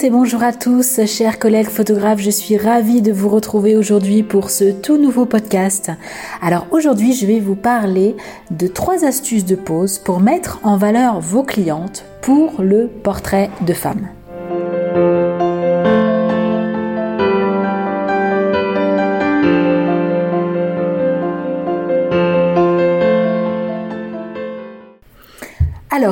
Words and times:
Et 0.00 0.10
bonjour 0.10 0.42
à 0.42 0.52
tous, 0.52 1.04
chers 1.06 1.38
collègues 1.38 1.68
photographes, 1.68 2.18
je 2.18 2.30
suis 2.30 2.56
ravie 2.56 3.02
de 3.02 3.12
vous 3.12 3.28
retrouver 3.28 3.76
aujourd'hui 3.76 4.24
pour 4.24 4.50
ce 4.50 4.72
tout 4.72 4.96
nouveau 4.96 5.26
podcast. 5.26 5.92
Alors 6.40 6.66
aujourd'hui, 6.72 7.12
je 7.12 7.24
vais 7.24 7.38
vous 7.38 7.54
parler 7.54 8.16
de 8.50 8.66
trois 8.66 9.04
astuces 9.04 9.44
de 9.44 9.54
pose 9.54 9.98
pour 9.98 10.18
mettre 10.18 10.58
en 10.64 10.76
valeur 10.76 11.20
vos 11.20 11.44
clientes 11.44 12.04
pour 12.20 12.62
le 12.62 12.88
portrait 12.88 13.50
de 13.64 13.74
femme. 13.74 14.08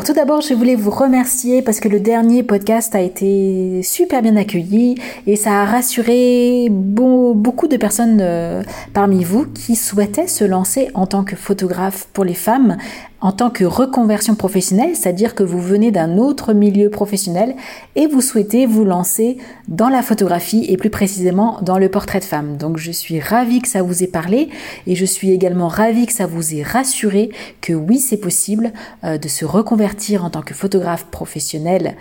Alors 0.00 0.06
tout 0.06 0.14
d'abord, 0.14 0.40
je 0.40 0.54
voulais 0.54 0.76
vous 0.76 0.90
remercier 0.90 1.60
parce 1.60 1.78
que 1.78 1.86
le 1.86 2.00
dernier 2.00 2.42
podcast 2.42 2.94
a 2.94 3.02
été 3.02 3.82
super 3.82 4.22
bien 4.22 4.34
accueilli 4.34 4.94
et 5.26 5.36
ça 5.36 5.60
a 5.60 5.66
rassuré 5.66 6.68
beaucoup 6.70 7.68
de 7.68 7.76
personnes 7.76 8.20
euh, 8.22 8.62
parmi 8.94 9.24
vous 9.24 9.44
qui 9.44 9.76
souhaitaient 9.76 10.26
se 10.26 10.44
lancer 10.44 10.88
en 10.94 11.06
tant 11.06 11.22
que 11.22 11.36
photographe 11.36 12.08
pour 12.14 12.24
les 12.24 12.32
femmes 12.32 12.78
en 13.20 13.32
tant 13.32 13.50
que 13.50 13.64
reconversion 13.64 14.34
professionnelle, 14.34 14.96
c'est-à-dire 14.96 15.34
que 15.34 15.42
vous 15.42 15.60
venez 15.60 15.90
d'un 15.90 16.16
autre 16.16 16.52
milieu 16.52 16.90
professionnel 16.90 17.54
et 17.96 18.06
vous 18.06 18.20
souhaitez 18.20 18.66
vous 18.66 18.84
lancer 18.84 19.38
dans 19.68 19.88
la 19.88 20.02
photographie 20.02 20.64
et 20.68 20.76
plus 20.76 20.90
précisément 20.90 21.58
dans 21.62 21.78
le 21.78 21.88
portrait 21.88 22.20
de 22.20 22.24
femme. 22.24 22.56
Donc 22.56 22.78
je 22.78 22.90
suis 22.90 23.20
ravie 23.20 23.60
que 23.60 23.68
ça 23.68 23.82
vous 23.82 24.02
ait 24.02 24.08
parlé 24.08 24.48
et 24.86 24.94
je 24.94 25.04
suis 25.04 25.30
également 25.30 25.68
ravie 25.68 26.06
que 26.06 26.12
ça 26.12 26.26
vous 26.26 26.54
ait 26.54 26.62
rassuré 26.62 27.30
que 27.60 27.72
oui, 27.72 27.98
c'est 27.98 28.16
possible 28.16 28.72
euh, 29.04 29.18
de 29.18 29.28
se 29.28 29.44
reconvertir 29.44 30.24
en 30.24 30.30
tant 30.30 30.42
que 30.42 30.54
photographe 30.54 31.06
professionnel 31.10 31.96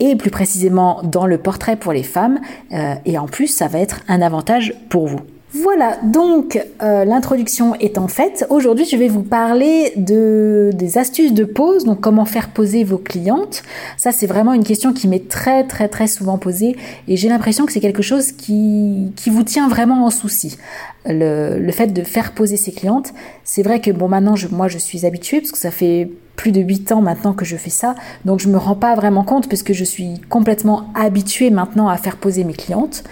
et 0.00 0.16
plus 0.16 0.30
précisément 0.30 1.00
dans 1.04 1.26
le 1.26 1.38
portrait 1.38 1.76
pour 1.76 1.92
les 1.92 2.02
femmes 2.02 2.40
euh, 2.72 2.94
et 3.04 3.18
en 3.18 3.26
plus 3.26 3.46
ça 3.46 3.68
va 3.68 3.78
être 3.78 4.00
un 4.08 4.22
avantage 4.22 4.74
pour 4.88 5.06
vous. 5.06 5.20
Voilà, 5.54 5.98
donc 6.02 6.58
euh, 6.80 7.04
l'introduction 7.04 7.74
étant 7.74 8.08
faite, 8.08 8.46
aujourd'hui 8.48 8.86
je 8.86 8.96
vais 8.96 9.08
vous 9.08 9.22
parler 9.22 9.92
de, 9.96 10.70
des 10.72 10.96
astuces 10.96 11.34
de 11.34 11.44
pose, 11.44 11.84
donc 11.84 12.00
comment 12.00 12.24
faire 12.24 12.48
poser 12.48 12.84
vos 12.84 12.96
clientes. 12.96 13.62
Ça 13.98 14.12
c'est 14.12 14.26
vraiment 14.26 14.54
une 14.54 14.64
question 14.64 14.94
qui 14.94 15.08
m'est 15.08 15.28
très 15.28 15.64
très 15.64 15.88
très 15.88 16.06
souvent 16.06 16.38
posée 16.38 16.78
et 17.06 17.18
j'ai 17.18 17.28
l'impression 17.28 17.66
que 17.66 17.72
c'est 17.72 17.80
quelque 17.80 18.00
chose 18.00 18.32
qui, 18.32 19.12
qui 19.14 19.28
vous 19.28 19.42
tient 19.42 19.68
vraiment 19.68 20.06
en 20.06 20.10
souci. 20.10 20.56
Le, 21.04 21.58
le 21.58 21.72
fait 21.72 21.88
de 21.88 22.02
faire 22.02 22.32
poser 22.32 22.56
ses 22.56 22.72
clientes, 22.72 23.12
c'est 23.44 23.62
vrai 23.62 23.80
que 23.82 23.90
bon 23.90 24.08
maintenant 24.08 24.36
je, 24.36 24.48
moi 24.48 24.68
je 24.68 24.78
suis 24.78 25.04
habituée 25.04 25.40
parce 25.40 25.52
que 25.52 25.58
ça 25.58 25.70
fait 25.70 26.08
plus 26.34 26.52
de 26.52 26.62
8 26.62 26.92
ans 26.92 27.02
maintenant 27.02 27.34
que 27.34 27.44
je 27.44 27.56
fais 27.56 27.70
ça, 27.70 27.94
donc 28.24 28.40
je 28.40 28.48
me 28.48 28.56
rends 28.56 28.74
pas 28.74 28.94
vraiment 28.94 29.22
compte 29.22 29.50
parce 29.50 29.62
que 29.62 29.74
je 29.74 29.84
suis 29.84 30.18
complètement 30.30 30.86
habituée 30.94 31.50
maintenant 31.50 31.88
à 31.88 31.98
faire 31.98 32.16
poser 32.16 32.42
mes 32.44 32.54
clientes. 32.54 33.04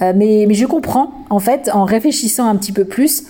Euh, 0.00 0.12
mais, 0.16 0.52
je 0.52 0.66
comprends, 0.66 1.12
en 1.30 1.38
fait, 1.38 1.70
en 1.72 1.84
réfléchissant 1.84 2.48
un 2.48 2.56
petit 2.56 2.72
peu 2.72 2.84
plus, 2.84 3.24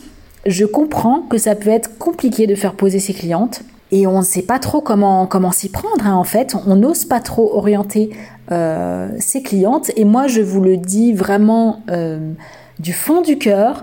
je 0.46 0.64
comprends 0.64 1.22
que 1.22 1.38
ça 1.38 1.54
peut 1.54 1.70
être 1.70 1.98
compliqué 1.98 2.46
de 2.46 2.54
faire 2.54 2.74
poser 2.74 2.98
ses 2.98 3.14
clientes. 3.14 3.62
Et 3.90 4.06
on 4.06 4.18
ne 4.18 4.24
sait 4.24 4.42
pas 4.42 4.58
trop 4.58 4.80
comment, 4.80 5.26
comment 5.26 5.52
s'y 5.52 5.68
prendre, 5.68 6.06
hein, 6.06 6.14
en 6.14 6.24
fait. 6.24 6.56
On 6.66 6.76
n'ose 6.76 7.04
pas 7.04 7.20
trop 7.20 7.54
orienter 7.54 8.10
euh, 8.50 9.08
ses 9.18 9.42
clientes. 9.42 9.90
Et 9.96 10.04
moi, 10.04 10.28
je 10.28 10.40
vous 10.40 10.62
le 10.62 10.76
dis 10.76 11.12
vraiment 11.12 11.80
euh, 11.90 12.32
du 12.78 12.92
fond 12.92 13.20
du 13.20 13.38
cœur, 13.38 13.82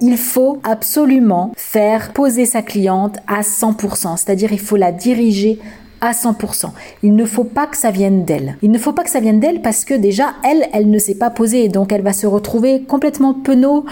il 0.00 0.16
faut 0.16 0.58
absolument 0.64 1.52
faire 1.56 2.12
poser 2.12 2.44
sa 2.44 2.60
cliente 2.60 3.18
à 3.28 3.42
100%, 3.42 4.16
c'est-à-dire 4.16 4.52
il 4.52 4.58
faut 4.58 4.74
la 4.74 4.90
diriger 4.90 5.60
à 6.00 6.12
100%. 6.12 6.70
Il 7.02 7.14
ne 7.14 7.24
faut 7.24 7.44
pas 7.44 7.66
que 7.66 7.76
ça 7.76 7.90
vienne 7.90 8.24
d'elle. 8.24 8.56
Il 8.62 8.70
ne 8.70 8.78
faut 8.78 8.92
pas 8.92 9.04
que 9.04 9.10
ça 9.10 9.20
vienne 9.20 9.40
d'elle 9.40 9.62
parce 9.62 9.84
que 9.84 9.94
déjà, 9.94 10.34
elle, 10.48 10.68
elle 10.72 10.90
ne 10.90 10.98
s'est 10.98 11.14
pas 11.14 11.30
posée. 11.30 11.68
Donc, 11.68 11.92
elle 11.92 12.02
va 12.02 12.12
se 12.12 12.26
retrouver 12.26 12.82
complètement 12.82 13.34
penaud 13.34 13.84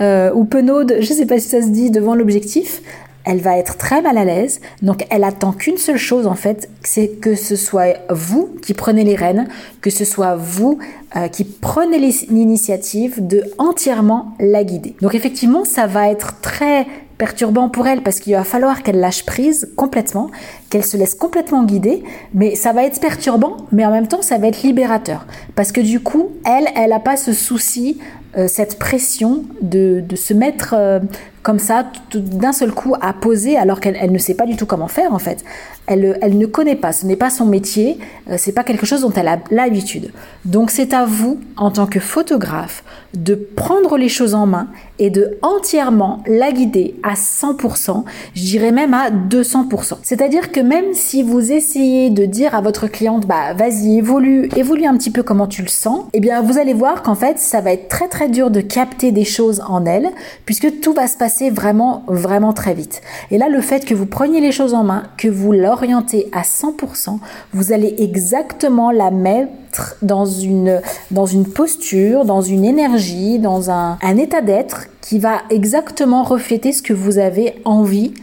euh, 0.00 0.32
ou 0.34 0.44
penaude, 0.44 0.96
je 1.00 1.12
ne 1.12 1.16
sais 1.18 1.26
pas 1.26 1.38
si 1.38 1.48
ça 1.48 1.62
se 1.62 1.68
dit, 1.68 1.90
devant 1.90 2.14
l'objectif. 2.14 2.82
Elle 3.28 3.40
va 3.40 3.58
être 3.58 3.76
très 3.76 4.02
mal 4.02 4.18
à 4.18 4.24
l'aise. 4.24 4.60
Donc, 4.82 5.04
elle 5.10 5.24
attend 5.24 5.50
qu'une 5.50 5.78
seule 5.78 5.96
chose, 5.96 6.28
en 6.28 6.36
fait, 6.36 6.68
c'est 6.84 7.08
que 7.20 7.34
ce 7.34 7.56
soit 7.56 7.96
vous 8.08 8.54
qui 8.62 8.72
prenez 8.72 9.02
les 9.02 9.16
rênes, 9.16 9.48
que 9.80 9.90
ce 9.90 10.04
soit 10.04 10.36
vous 10.36 10.78
euh, 11.16 11.26
qui 11.26 11.42
prenez 11.42 11.98
l'initiative 11.98 13.26
de 13.26 13.42
entièrement 13.58 14.36
la 14.38 14.62
guider. 14.62 14.94
Donc, 15.00 15.16
effectivement, 15.16 15.64
ça 15.64 15.88
va 15.88 16.08
être 16.08 16.40
très 16.40 16.86
perturbant 17.18 17.68
pour 17.68 17.86
elle 17.86 18.02
parce 18.02 18.20
qu'il 18.20 18.34
va 18.34 18.44
falloir 18.44 18.82
qu'elle 18.82 19.00
lâche 19.00 19.24
prise 19.24 19.72
complètement, 19.76 20.30
qu'elle 20.70 20.84
se 20.84 20.96
laisse 20.96 21.14
complètement 21.14 21.64
guider, 21.64 22.02
mais 22.34 22.54
ça 22.54 22.72
va 22.72 22.84
être 22.84 23.00
perturbant, 23.00 23.56
mais 23.72 23.86
en 23.86 23.90
même 23.90 24.06
temps 24.06 24.22
ça 24.22 24.38
va 24.38 24.48
être 24.48 24.62
libérateur 24.62 25.26
parce 25.54 25.72
que 25.72 25.80
du 25.80 26.00
coup, 26.00 26.30
elle, 26.44 26.66
elle 26.76 26.90
n'a 26.90 27.00
pas 27.00 27.16
ce 27.16 27.32
souci, 27.32 27.98
euh, 28.36 28.48
cette 28.48 28.78
pression 28.78 29.44
de, 29.62 30.02
de 30.06 30.16
se 30.16 30.34
mettre 30.34 30.74
euh, 30.76 31.00
comme 31.42 31.58
ça 31.58 31.86
d'un 32.12 32.52
seul 32.52 32.72
coup 32.72 32.94
à 33.00 33.12
poser 33.12 33.56
alors 33.56 33.80
qu'elle 33.80 33.96
elle 34.00 34.12
ne 34.12 34.18
sait 34.18 34.34
pas 34.34 34.46
du 34.46 34.56
tout 34.56 34.66
comment 34.66 34.88
faire 34.88 35.14
en 35.14 35.18
fait. 35.18 35.44
Elle, 35.86 36.38
ne 36.38 36.46
connaît 36.46 36.76
pas, 36.76 36.92
ce 36.92 37.06
n'est 37.06 37.16
pas 37.16 37.30
son 37.30 37.46
métier, 37.46 37.98
euh, 38.28 38.34
c'est 38.38 38.52
pas 38.52 38.64
quelque 38.64 38.86
chose 38.86 39.02
dont 39.02 39.12
elle 39.12 39.28
a 39.28 39.38
l'habitude. 39.50 40.12
Donc 40.44 40.70
c'est 40.70 40.92
à 40.92 41.04
vous 41.04 41.38
en 41.56 41.70
tant 41.70 41.86
que 41.86 42.00
photographe 42.00 42.82
de 43.14 43.34
prendre 43.34 43.96
les 43.96 44.08
choses 44.08 44.34
en 44.34 44.46
main 44.46 44.68
et 44.98 45.10
de 45.10 45.38
entièrement 45.42 46.22
la 46.26 46.52
guider 46.52 46.96
à 47.02 47.14
100%, 47.14 48.04
je 48.34 48.42
dirais 48.42 48.72
même 48.72 48.94
à 48.94 49.10
200%. 49.10 49.98
C'est-à-dire 50.02 50.52
que 50.52 50.60
même 50.60 50.94
si 50.94 51.22
vous 51.22 51.52
essayez 51.52 52.10
de 52.10 52.24
dire 52.24 52.54
à 52.54 52.60
votre 52.60 52.86
cliente, 52.86 53.26
bah 53.26 53.54
vas-y, 53.54 53.98
évolue, 53.98 54.48
évolue 54.56 54.86
un 54.86 54.96
petit 54.96 55.10
peu 55.10 55.22
comment 55.22 55.46
tu 55.46 55.62
le 55.62 55.68
sens, 55.68 56.04
eh 56.12 56.20
bien 56.20 56.42
vous 56.42 56.58
allez 56.58 56.74
voir 56.74 57.02
qu'en 57.02 57.14
fait 57.14 57.38
ça 57.38 57.60
va 57.60 57.72
être 57.72 57.88
très 57.88 58.08
très 58.08 58.28
dur 58.28 58.50
de 58.50 58.60
capter 58.60 59.12
des 59.12 59.24
choses 59.24 59.62
en 59.66 59.84
elle, 59.84 60.10
puisque 60.44 60.80
tout 60.80 60.92
va 60.92 61.06
se 61.06 61.16
passer 61.16 61.50
vraiment 61.50 62.04
vraiment 62.06 62.52
très 62.52 62.74
vite. 62.74 63.02
Et 63.30 63.38
là 63.38 63.48
le 63.48 63.60
fait 63.60 63.84
que 63.84 63.94
vous 63.94 64.06
preniez 64.06 64.40
les 64.40 64.52
choses 64.52 64.74
en 64.74 64.84
main, 64.84 65.04
que 65.16 65.28
vous 65.28 65.52
l'orientez 65.76 66.28
à 66.32 66.42
100%, 66.42 67.18
vous 67.52 67.72
allez 67.72 67.94
exactement 67.98 68.90
la 68.90 69.10
mettre 69.10 69.96
dans 70.00 70.24
une, 70.24 70.80
dans 71.10 71.26
une 71.26 71.44
posture, 71.46 72.24
dans 72.24 72.40
une 72.40 72.64
énergie, 72.64 73.38
dans 73.38 73.70
un, 73.70 73.98
un 74.00 74.16
état 74.16 74.40
d'être 74.40 74.86
qui 75.02 75.18
va 75.18 75.42
exactement 75.50 76.22
refléter 76.22 76.72
ce 76.72 76.82
que 76.82 76.94
vous 76.94 77.18
avez 77.18 77.60
envie 77.64 78.14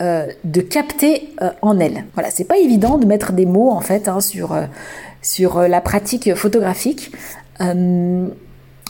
euh, 0.00 0.26
de 0.44 0.62
capter 0.62 1.34
euh, 1.42 1.50
en 1.60 1.78
elle. 1.78 2.04
Voilà, 2.14 2.30
c'est 2.30 2.44
pas 2.44 2.56
évident 2.56 2.96
de 2.96 3.06
mettre 3.06 3.32
des 3.32 3.46
mots 3.46 3.70
en 3.70 3.80
fait 3.80 4.08
hein, 4.08 4.20
sur, 4.20 4.52
euh, 4.52 4.64
sur 5.20 5.60
la 5.60 5.80
pratique 5.82 6.34
photographique 6.34 7.12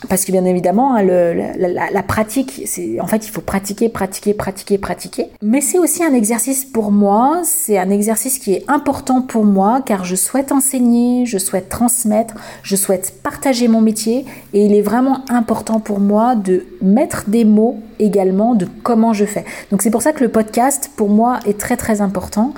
parce 0.08 0.26
que 0.26 0.32
bien 0.32 0.44
évidemment, 0.44 0.94
hein, 0.94 1.02
la, 1.02 2.02
pratique, 2.02 2.62
en 3.00 3.06
fait, 3.06 3.26
il 3.26 3.30
faut 3.30 3.40
pratiquer, 3.40 3.88
pratiquer, 3.88 4.34
pratiquer, 4.34 4.76
pratiquer. 4.76 5.26
Mais 5.42 5.62
c'est 5.62 5.78
aussi 5.78 6.04
un 6.04 6.12
exercice 6.12 6.66
pour 6.66 6.92
moi. 6.92 7.40
C'est 7.44 7.78
un 7.78 7.88
exercice 7.88 8.38
qui 8.38 8.52
est 8.52 8.64
important 8.68 9.22
pour 9.22 9.44
moi 9.44 9.80
car 9.84 10.04
je 10.04 10.14
souhaite 10.14 10.52
enseigner, 10.52 11.24
je 11.24 11.38
souhaite 11.38 11.70
transmettre, 11.70 12.34
je 12.62 12.76
souhaite 12.76 13.14
partager 13.22 13.68
mon 13.68 13.80
métier 13.80 14.26
et 14.52 14.66
il 14.66 14.74
est 14.74 14.82
vraiment 14.82 15.24
important 15.30 15.80
pour 15.80 15.98
moi 15.98 16.36
de 16.36 16.66
mettre 16.82 17.24
des 17.28 17.46
mots 17.46 17.78
également 17.98 18.54
de 18.54 18.68
comment 18.82 19.14
je 19.14 19.24
fais. 19.24 19.46
Donc 19.70 19.80
c'est 19.80 19.90
pour 19.90 20.02
ça 20.02 20.12
que 20.12 20.22
le 20.22 20.30
podcast 20.30 20.90
pour 20.94 21.08
moi 21.08 21.40
est 21.46 21.58
très 21.58 21.78
très 21.78 22.02
important 22.02 22.52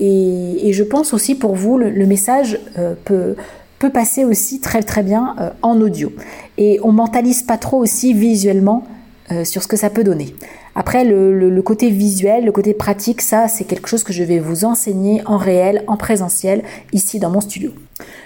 et, 0.00 0.72
je 0.72 0.82
pense 0.82 1.12
aussi 1.12 1.34
pour 1.34 1.54
vous 1.54 1.76
le, 1.76 1.90
le 1.90 2.06
message 2.06 2.58
euh, 2.78 2.94
peut 3.04 3.36
peut 3.80 3.90
passer 3.90 4.24
aussi 4.24 4.60
très 4.60 4.82
très 4.82 5.02
bien 5.02 5.34
euh, 5.40 5.50
en 5.62 5.80
audio. 5.80 6.12
Et 6.60 6.78
on 6.84 6.92
mentalise 6.92 7.42
pas 7.42 7.58
trop 7.58 7.78
aussi 7.78 8.12
visuellement 8.12 8.84
euh, 9.32 9.44
sur 9.44 9.62
ce 9.62 9.68
que 9.68 9.76
ça 9.76 9.90
peut 9.90 10.04
donner. 10.04 10.34
Après, 10.74 11.04
le, 11.04 11.60
côté 11.62 11.90
visuel, 11.90 12.44
le 12.44 12.52
côté 12.52 12.74
pratique, 12.74 13.22
ça, 13.22 13.48
c'est 13.48 13.64
quelque 13.64 13.88
chose 13.88 14.04
que 14.04 14.12
je 14.12 14.22
vais 14.22 14.38
vous 14.38 14.64
enseigner 14.64 15.22
en 15.26 15.36
réel, 15.36 15.82
en 15.88 15.96
présentiel, 15.96 16.62
ici 16.92 17.18
dans 17.18 17.30
mon 17.30 17.40
studio. 17.40 17.72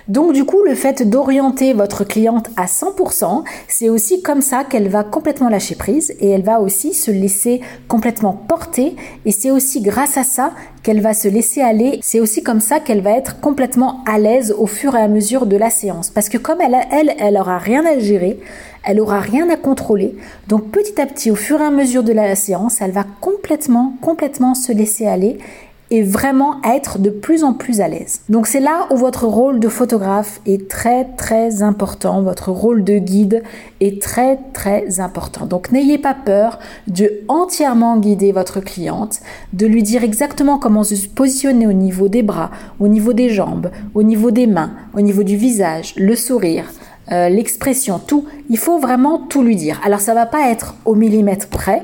Donc 0.08 0.32
du 0.32 0.44
coup, 0.44 0.62
le 0.64 0.74
fait 0.74 1.08
d'orienter 1.08 1.72
votre 1.72 2.04
cliente 2.04 2.48
à 2.56 2.66
100%, 2.66 3.44
c'est 3.68 3.88
aussi 3.88 4.22
comme 4.22 4.42
ça 4.42 4.64
qu'elle 4.64 4.88
va 4.88 5.04
complètement 5.04 5.48
lâcher 5.48 5.74
prise 5.74 6.14
et 6.20 6.28
elle 6.28 6.42
va 6.42 6.60
aussi 6.60 6.92
se 6.94 7.10
laisser 7.10 7.60
complètement 7.88 8.32
porter 8.32 8.96
et 9.24 9.32
c'est 9.32 9.50
aussi 9.50 9.80
grâce 9.80 10.16
à 10.16 10.24
ça 10.24 10.52
qu'elle 10.82 11.00
va 11.00 11.14
se 11.14 11.28
laisser 11.28 11.62
aller. 11.62 11.98
C'est 12.02 12.20
aussi 12.20 12.42
comme 12.42 12.60
ça 12.60 12.80
qu'elle 12.80 13.00
va 13.00 13.12
être 13.12 13.40
complètement 13.40 14.04
à 14.06 14.18
l'aise 14.18 14.54
au 14.56 14.66
fur 14.66 14.94
et 14.94 15.00
à 15.00 15.08
mesure 15.08 15.46
de 15.46 15.56
la 15.56 15.70
séance 15.70 16.10
parce 16.10 16.28
que 16.28 16.38
comme 16.38 16.60
elle, 16.60 16.76
elle, 16.90 17.14
elle 17.18 17.36
aura 17.38 17.58
rien 17.58 17.84
à 17.86 17.98
gérer, 17.98 18.38
elle 18.84 19.00
aura 19.00 19.20
rien 19.20 19.48
à 19.48 19.56
contrôler. 19.56 20.14
Donc 20.48 20.70
petit 20.70 21.00
à 21.00 21.06
petit, 21.06 21.30
au 21.30 21.36
fur 21.36 21.60
et 21.60 21.64
à 21.64 21.70
mesure 21.70 22.02
de 22.02 22.12
la 22.12 22.34
séance, 22.36 22.80
elle 22.80 22.92
va 22.92 23.04
complètement, 23.20 23.94
complètement 24.00 24.54
se 24.54 24.72
laisser 24.72 25.06
aller 25.06 25.38
et 25.90 26.02
vraiment 26.02 26.56
être 26.64 26.98
de 26.98 27.10
plus 27.10 27.44
en 27.44 27.52
plus 27.52 27.80
à 27.80 27.88
l'aise. 27.88 28.20
Donc 28.28 28.46
c'est 28.46 28.60
là 28.60 28.86
où 28.90 28.96
votre 28.96 29.26
rôle 29.26 29.60
de 29.60 29.68
photographe 29.68 30.40
est 30.46 30.68
très 30.68 31.04
très 31.16 31.62
important, 31.62 32.22
votre 32.22 32.50
rôle 32.50 32.84
de 32.84 32.98
guide 32.98 33.42
est 33.80 34.00
très 34.00 34.38
très 34.52 35.00
important. 35.00 35.46
Donc 35.46 35.70
n'ayez 35.72 35.98
pas 35.98 36.14
peur 36.14 36.58
de 36.88 37.20
entièrement 37.28 37.98
guider 37.98 38.32
votre 38.32 38.60
cliente, 38.60 39.20
de 39.52 39.66
lui 39.66 39.82
dire 39.82 40.04
exactement 40.04 40.58
comment 40.58 40.84
se 40.84 40.94
positionner 41.06 41.66
au 41.66 41.72
niveau 41.72 42.08
des 42.08 42.22
bras, 42.22 42.50
au 42.80 42.88
niveau 42.88 43.12
des 43.12 43.28
jambes, 43.28 43.70
au 43.94 44.02
niveau 44.02 44.30
des 44.30 44.46
mains, 44.46 44.72
au 44.94 45.00
niveau 45.00 45.22
du 45.22 45.36
visage, 45.36 45.94
le 45.96 46.16
sourire, 46.16 46.64
euh, 47.12 47.28
l'expression, 47.28 47.98
tout. 47.98 48.24
Il 48.48 48.58
faut 48.58 48.78
vraiment 48.78 49.18
tout 49.18 49.42
lui 49.42 49.56
dire. 49.56 49.80
Alors 49.84 50.00
ça 50.00 50.14
va 50.14 50.26
pas 50.26 50.50
être 50.50 50.74
au 50.84 50.94
millimètre 50.94 51.48
près, 51.48 51.82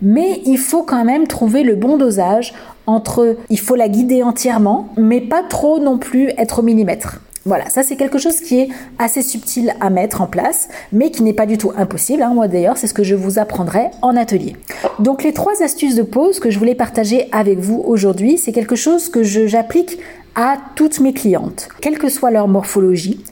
mais 0.00 0.40
il 0.44 0.58
faut 0.58 0.82
quand 0.82 1.04
même 1.04 1.26
trouver 1.26 1.62
le 1.62 1.74
bon 1.74 1.96
dosage 1.96 2.54
entre 2.86 3.36
il 3.50 3.58
faut 3.58 3.76
la 3.76 3.88
guider 3.88 4.22
entièrement, 4.22 4.88
mais 4.96 5.20
pas 5.20 5.42
trop 5.42 5.78
non 5.78 5.98
plus 5.98 6.30
être 6.36 6.60
au 6.60 6.62
millimètre. 6.62 7.20
Voilà, 7.44 7.68
ça 7.70 7.82
c'est 7.82 7.96
quelque 7.96 8.18
chose 8.18 8.40
qui 8.40 8.60
est 8.60 8.68
assez 8.98 9.22
subtil 9.22 9.74
à 9.80 9.90
mettre 9.90 10.20
en 10.20 10.26
place, 10.26 10.68
mais 10.92 11.10
qui 11.10 11.22
n'est 11.22 11.32
pas 11.32 11.46
du 11.46 11.58
tout 11.58 11.72
impossible. 11.76 12.22
Hein. 12.22 12.34
Moi 12.34 12.48
d'ailleurs, 12.48 12.76
c'est 12.76 12.86
ce 12.86 12.94
que 12.94 13.04
je 13.04 13.14
vous 13.14 13.38
apprendrai 13.38 13.90
en 14.00 14.16
atelier. 14.16 14.56
Donc 14.98 15.24
les 15.24 15.32
trois 15.32 15.62
astuces 15.62 15.96
de 15.96 16.02
pose 16.02 16.38
que 16.38 16.50
je 16.50 16.58
voulais 16.58 16.74
partager 16.74 17.28
avec 17.32 17.58
vous 17.58 17.82
aujourd'hui, 17.84 18.38
c'est 18.38 18.52
quelque 18.52 18.76
chose 18.76 19.08
que 19.08 19.22
j'applique 19.22 19.98
à 20.34 20.56
toutes 20.76 21.00
mes 21.00 21.12
clientes, 21.12 21.68
quelle 21.80 21.98
que 21.98 22.08
soit 22.08 22.30
leur 22.30 22.48
morphologie, 22.48 23.22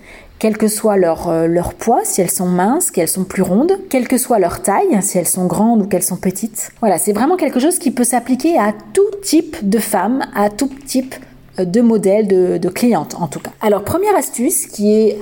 quel 0.40 0.56
que 0.56 0.68
soit 0.68 0.96
leur, 0.96 1.28
euh, 1.28 1.46
leur 1.46 1.74
poids, 1.74 2.00
si 2.02 2.20
elles 2.20 2.30
sont 2.30 2.46
minces, 2.46 2.90
qu'elles 2.90 3.08
sont 3.08 3.24
plus 3.24 3.42
rondes, 3.42 3.78
quelle 3.90 4.08
que 4.08 4.18
soit 4.18 4.38
leur 4.38 4.62
taille, 4.62 5.00
si 5.02 5.18
elles 5.18 5.28
sont 5.28 5.46
grandes 5.46 5.82
ou 5.82 5.86
qu'elles 5.86 6.02
sont 6.02 6.16
petites. 6.16 6.72
Voilà, 6.80 6.98
c'est 6.98 7.12
vraiment 7.12 7.36
quelque 7.36 7.60
chose 7.60 7.78
qui 7.78 7.90
peut 7.90 8.04
s'appliquer 8.04 8.58
à 8.58 8.72
tout 8.94 9.02
type 9.22 9.56
de 9.68 9.78
femmes, 9.78 10.22
à 10.34 10.48
tout 10.48 10.70
type 10.86 11.14
de 11.58 11.80
modèles, 11.80 12.28
de, 12.28 12.58
de 12.58 12.68
clientes 12.68 13.16
en 13.18 13.26
tout 13.26 13.40
cas. 13.40 13.50
Alors, 13.60 13.84
première 13.84 14.16
astuce 14.16 14.66
qui 14.66 14.92
est 14.92 15.18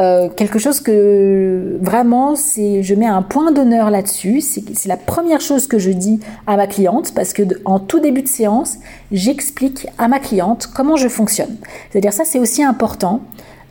euh, 0.00 0.28
quelque 0.28 0.58
chose 0.58 0.80
que 0.80 1.78
vraiment, 1.80 2.34
c'est, 2.34 2.82
je 2.82 2.94
mets 2.94 3.06
un 3.06 3.22
point 3.22 3.52
d'honneur 3.52 3.90
là-dessus. 3.90 4.40
C'est 4.40 4.86
la 4.86 4.96
première 4.96 5.40
chose 5.40 5.68
que 5.68 5.78
je 5.78 5.90
dis 5.90 6.18
à 6.46 6.56
ma 6.56 6.66
cliente 6.66 7.12
parce 7.14 7.32
que 7.32 7.42
en 7.64 7.78
tout 7.78 8.00
début 8.00 8.22
de 8.22 8.28
séance, 8.28 8.78
j'explique 9.12 9.86
à 9.98 10.08
ma 10.08 10.18
cliente 10.18 10.68
comment 10.74 10.96
je 10.96 11.08
fonctionne. 11.08 11.56
C'est-à-dire 11.90 12.12
ça, 12.12 12.24
c'est 12.24 12.40
aussi 12.40 12.64
important 12.64 13.20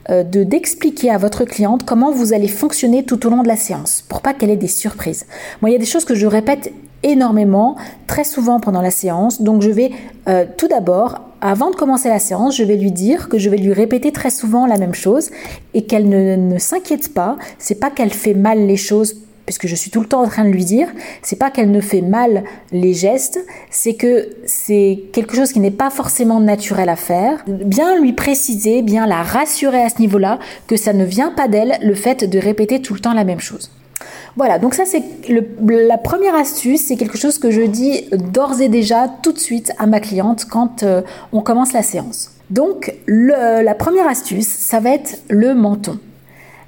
euh, 0.09 0.23
de 0.23 0.44
d'expliquer 0.44 1.09
à 1.11 1.17
votre 1.17 1.44
cliente 1.44 1.85
comment 1.85 2.11
vous 2.11 2.31
allez 2.31 2.47
fonctionner 2.47 3.03
tout 3.03 3.25
au 3.27 3.29
long 3.29 3.44
de 3.44 3.49
la 3.49 3.57
séance 3.57 4.03
pour 4.07 4.21
pas 4.21 4.33
qu'elle 4.33 4.49
ait 4.49 4.56
des 4.56 4.67
surprises. 4.67 5.25
Moi, 5.61 5.71
il 5.71 5.73
y 5.73 5.75
a 5.75 5.79
des 5.79 5.85
choses 5.85 6.06
que 6.06 6.15
je 6.15 6.25
répète 6.25 6.71
énormément, 7.03 7.75
très 8.07 8.23
souvent 8.23 8.59
pendant 8.59 8.81
la 8.81 8.91
séance. 8.91 9.41
Donc, 9.41 9.61
je 9.61 9.69
vais 9.69 9.91
euh, 10.27 10.45
tout 10.57 10.67
d'abord, 10.67 11.21
avant 11.41 11.69
de 11.69 11.75
commencer 11.75 12.09
la 12.09 12.19
séance, 12.19 12.55
je 12.57 12.63
vais 12.63 12.77
lui 12.77 12.91
dire 12.91 13.29
que 13.29 13.38
je 13.38 13.50
vais 13.50 13.57
lui 13.57 13.73
répéter 13.73 14.11
très 14.11 14.29
souvent 14.29 14.65
la 14.65 14.77
même 14.77 14.94
chose 14.94 15.29
et 15.73 15.85
qu'elle 15.85 16.07
ne, 16.07 16.35
ne 16.35 16.57
s'inquiète 16.57 17.13
pas. 17.13 17.38
C'est 17.59 17.79
pas 17.79 17.89
qu'elle 17.89 18.13
fait 18.13 18.33
mal 18.33 18.65
les 18.65 18.77
choses 18.77 19.17
puisque 19.45 19.67
je 19.67 19.75
suis 19.75 19.91
tout 19.91 20.00
le 20.00 20.07
temps 20.07 20.21
en 20.21 20.27
train 20.27 20.45
de 20.45 20.50
lui 20.50 20.65
dire, 20.65 20.88
c'est 21.21 21.35
pas 21.35 21.51
qu'elle 21.51 21.71
ne 21.71 21.81
fait 21.81 22.01
mal 22.01 22.44
les 22.71 22.94
gestes, 22.94 23.39
c'est 23.69 23.95
que 23.95 24.29
c'est 24.45 25.03
quelque 25.11 25.35
chose 25.35 25.51
qui 25.51 25.59
n'est 25.59 25.71
pas 25.71 25.89
forcément 25.89 26.39
naturel 26.39 26.89
à 26.89 26.95
faire. 26.95 27.44
Bien 27.47 27.99
lui 27.99 28.13
préciser, 28.13 28.81
bien 28.81 29.06
la 29.06 29.21
rassurer 29.21 29.83
à 29.83 29.89
ce 29.89 29.99
niveau-là, 29.99 30.39
que 30.67 30.77
ça 30.77 30.94
ne 30.94 31.03
vient 31.03 31.31
pas 31.31 31.47
d'elle, 31.47 31.77
le 31.81 31.94
fait 31.94 32.23
de 32.23 32.39
répéter 32.39 32.81
tout 32.81 32.94
le 32.94 32.99
temps 32.99 33.13
la 33.13 33.25
même 33.25 33.41
chose. 33.41 33.69
Voilà, 34.35 34.57
donc 34.57 34.74
ça 34.74 34.83
c'est 34.85 35.03
la 35.62 35.97
première 35.97 36.35
astuce, 36.35 36.81
c'est 36.88 36.95
quelque 36.95 37.18
chose 37.18 37.38
que 37.38 37.51
je 37.51 37.62
dis 37.62 38.06
d'ores 38.12 38.62
et 38.62 38.68
déjà 38.68 39.07
tout 39.07 39.31
de 39.31 39.39
suite 39.39 39.71
à 39.77 39.85
ma 39.85 40.00
cliente 40.00 40.45
quand 40.45 40.81
euh, 40.81 41.01
on 41.31 41.41
commence 41.41 41.71
la 41.74 41.83
séance. 41.83 42.31
Donc 42.50 42.94
la 43.07 43.75
première 43.75 44.07
astuce, 44.07 44.47
ça 44.47 44.80
va 44.80 44.91
être 44.91 45.21
le 45.30 45.53
menton. 45.53 46.00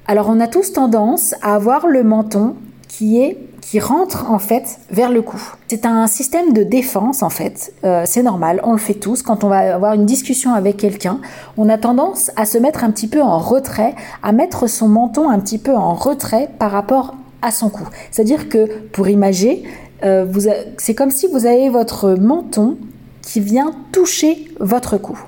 Alors 0.06 0.28
on 0.28 0.38
a 0.38 0.46
tous 0.46 0.72
tendance 0.72 1.34
à 1.42 1.54
avoir 1.54 1.86
le 1.88 2.04
menton 2.04 2.54
qui 2.88 3.20
est 3.20 3.36
qui 3.60 3.80
rentre 3.80 4.30
en 4.30 4.38
fait 4.38 4.78
vers 4.90 5.10
le 5.10 5.22
cou. 5.22 5.42
C'est 5.66 5.86
un 5.86 6.06
système 6.06 6.52
de 6.52 6.62
défense 6.62 7.24
en 7.24 7.30
fait. 7.30 7.72
Euh, 7.82 8.04
c'est 8.06 8.22
normal, 8.22 8.60
on 8.62 8.70
le 8.70 8.78
fait 8.78 8.94
tous. 8.94 9.22
Quand 9.22 9.42
on 9.42 9.48
va 9.48 9.74
avoir 9.74 9.94
une 9.94 10.06
discussion 10.06 10.54
avec 10.54 10.76
quelqu'un, 10.76 11.18
on 11.56 11.68
a 11.68 11.76
tendance 11.76 12.30
à 12.36 12.46
se 12.46 12.58
mettre 12.58 12.84
un 12.84 12.92
petit 12.92 13.08
peu 13.08 13.20
en 13.20 13.38
retrait, 13.38 13.96
à 14.22 14.30
mettre 14.30 14.68
son 14.68 14.88
menton 14.88 15.28
un 15.28 15.40
petit 15.40 15.58
peu 15.58 15.74
en 15.74 15.94
retrait 15.94 16.48
par 16.60 16.70
rapport 16.70 17.16
à 17.42 17.50
son 17.50 17.68
cou. 17.70 17.84
C'est-à-dire 18.10 18.48
que 18.48 18.66
pour 18.92 19.08
imager, 19.08 19.62
euh, 20.04 20.26
c'est 20.78 20.94
comme 20.94 21.10
si 21.10 21.26
vous 21.26 21.46
avez 21.46 21.68
votre 21.68 22.14
menton 22.14 22.76
qui 23.22 23.40
vient 23.40 23.72
toucher 23.92 24.48
votre 24.60 24.98
cou. 24.98 25.18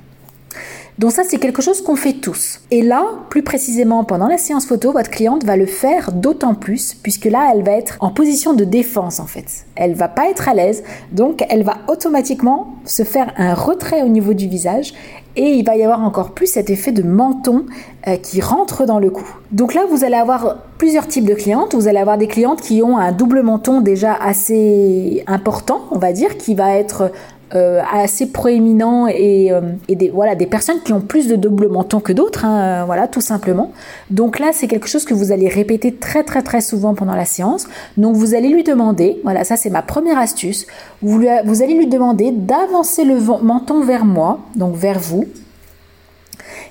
Donc 0.99 1.12
ça, 1.12 1.22
c'est 1.25 1.38
quelque 1.38 1.62
chose 1.62 1.81
qu'on 1.81 1.94
fait 1.94 2.14
tous. 2.14 2.60
Et 2.72 2.82
là, 2.82 3.05
plus 3.31 3.44
précisément, 3.44 4.02
pendant 4.02 4.26
la 4.26 4.37
séance 4.37 4.66
photo, 4.66 4.90
votre 4.90 5.10
cliente 5.10 5.44
va 5.44 5.56
le 5.56 5.66
faire 5.66 6.10
d'autant 6.10 6.55
plus, 6.55 6.94
puisque 6.94 7.26
là, 7.26 7.52
elle 7.55 7.62
va 7.62 7.72
être 7.72 7.96
en 8.00 8.11
position 8.11 8.52
de 8.52 8.64
défense, 8.64 9.20
en 9.20 9.26
fait. 9.26 9.66
Elle 9.76 9.94
va 9.94 10.08
pas 10.08 10.28
être 10.28 10.49
à 10.49 10.54
l'aise, 10.54 10.82
donc 11.12 11.44
elle 11.50 11.62
va 11.62 11.78
automatiquement 11.87 12.75
se 12.84 13.04
faire 13.04 13.32
un 13.37 13.54
retrait 13.54 14.02
au 14.02 14.08
niveau 14.08 14.34
du 14.34 14.49
visage 14.49 14.93
et 15.38 15.52
il 15.52 15.64
va 15.64 15.76
y 15.76 15.85
avoir 15.85 16.02
encore 16.02 16.32
plus 16.32 16.49
cet 16.49 16.69
effet 16.69 16.90
de 16.90 17.05
menton 17.05 17.64
euh, 18.08 18.17
qui 18.17 18.40
rentre 18.40 18.85
dans 18.85 18.99
le 18.99 19.08
cou. 19.08 19.25
Donc 19.52 19.73
là, 19.73 19.82
vous 19.88 20.02
allez 20.02 20.17
avoir 20.17 20.56
plusieurs 20.79 21.06
types 21.06 21.25
de 21.25 21.35
clientes. 21.35 21.75
Vous 21.75 21.87
allez 21.87 22.00
avoir 22.00 22.19
des 22.19 22.26
clientes 22.26 22.61
qui 22.61 22.82
ont 22.82 22.99
un 22.99 23.12
double 23.12 23.43
menton 23.43 23.81
déjà 23.81 24.14
assez 24.14 25.23
important, 25.29 25.82
on 25.93 25.99
va 25.99 26.12
dire, 26.12 26.37
qui 26.37 26.56
va 26.56 26.75
être 26.75 27.12
euh, 27.55 27.81
assez 27.91 28.27
proéminent 28.27 29.06
et, 29.06 29.50
euh, 29.50 29.61
et, 29.89 29.97
des, 29.97 30.11
voilà, 30.11 30.35
des 30.35 30.47
personnes 30.47 30.81
qui 30.85 30.93
ont 30.93 31.00
plus 31.00 31.29
de 31.29 31.37
double 31.37 31.69
menton 31.69 32.00
que 32.00 32.12
d'autres, 32.12 32.45
hein, 32.45 32.85
voilà, 32.85 33.09
tout 33.09 33.21
simplement. 33.21 33.73
Donc 34.11 34.39
là, 34.39 34.50
c'est 34.53 34.69
quelque 34.69 34.89
chose 34.89 35.05
que 35.05 35.15
vous 35.15 35.33
allez 35.33 35.49
répéter 35.49 35.95
très 35.95 36.25
très 36.25 36.43
très 36.43 36.61
souvent 36.61 36.95
pendant 36.95 37.15
la 37.15 37.25
séance. 37.25 37.67
Donc 37.97 38.17
vous 38.17 38.35
allez 38.35 38.49
lui 38.49 38.65
demander, 38.65 39.21
voilà, 39.25 39.45
ça 39.45 39.56
c'est 39.56 39.71
ma 39.71 39.83
première 39.83 40.19
astuce, 40.19 40.67
vous 41.00 41.23
allez 41.27 41.75
lui 41.75 41.87
demander 41.87 42.33
d'avancer 42.33 43.05
le 43.05 43.19
menton 43.43 43.83
vers 43.83 44.05
moi, 44.05 44.41
donc 44.55 44.75
vers 44.77 44.99
vous. 44.99 45.25